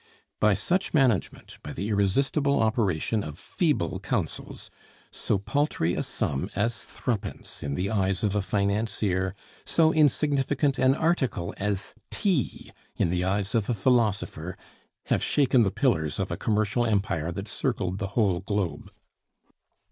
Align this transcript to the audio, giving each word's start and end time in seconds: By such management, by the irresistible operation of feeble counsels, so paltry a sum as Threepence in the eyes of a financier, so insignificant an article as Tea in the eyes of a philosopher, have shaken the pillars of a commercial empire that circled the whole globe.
By 0.39 0.55
such 0.55 0.95
management, 0.95 1.59
by 1.61 1.73
the 1.73 1.89
irresistible 1.89 2.59
operation 2.59 3.23
of 3.23 3.37
feeble 3.37 3.99
counsels, 3.99 4.71
so 5.11 5.37
paltry 5.37 5.93
a 5.93 6.01
sum 6.01 6.49
as 6.55 6.81
Threepence 6.83 7.61
in 7.61 7.75
the 7.75 7.91
eyes 7.91 8.23
of 8.23 8.35
a 8.35 8.41
financier, 8.41 9.35
so 9.63 9.93
insignificant 9.93 10.79
an 10.79 10.95
article 10.95 11.53
as 11.57 11.93
Tea 12.09 12.71
in 12.97 13.11
the 13.11 13.23
eyes 13.23 13.53
of 13.53 13.69
a 13.69 13.75
philosopher, 13.75 14.57
have 15.13 15.21
shaken 15.23 15.61
the 15.61 15.69
pillars 15.69 16.17
of 16.17 16.31
a 16.31 16.35
commercial 16.35 16.83
empire 16.83 17.31
that 17.33 17.47
circled 17.47 17.99
the 17.99 18.07
whole 18.17 18.39
globe. 18.39 18.89